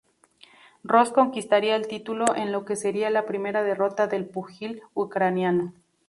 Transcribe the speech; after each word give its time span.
Ross 0.83 1.11
conquistaría 1.11 1.75
el 1.75 1.85
título 1.87 2.25
en 2.35 2.51
lo 2.51 2.65
que 2.65 2.75
sería 2.75 3.11
la 3.11 3.27
primera 3.27 3.61
derrota 3.61 4.07
del 4.07 4.25
púgil 4.25 4.81
ucraniano. 4.95 5.73